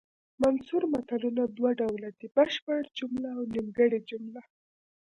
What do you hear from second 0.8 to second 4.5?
متلونه دوه ډوله دي بشپړه جمله او نیمګړې جمله